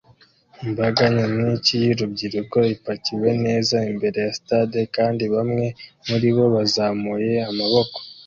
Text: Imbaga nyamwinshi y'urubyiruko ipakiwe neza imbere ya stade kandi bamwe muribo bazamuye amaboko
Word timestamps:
Imbaga 0.65 1.01
nyamwinshi 1.15 1.73
y'urubyiruko 1.85 2.57
ipakiwe 2.75 3.29
neza 3.45 3.77
imbere 3.91 4.17
ya 4.25 4.31
stade 4.39 4.79
kandi 4.95 5.23
bamwe 5.33 5.65
muribo 6.07 6.43
bazamuye 6.55 7.33
amaboko 7.49 7.97